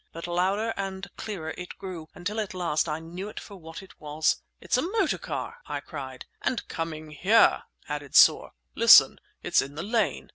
[0.13, 4.01] But louder and clearer it grew, until at last I knew it for what it
[4.01, 4.41] was.
[4.59, 6.25] "It's a motor car!" I cried.
[6.41, 8.53] "And coming here!" added Soar.
[8.73, 9.19] "Listen!
[9.43, 10.29] it's in the lane!"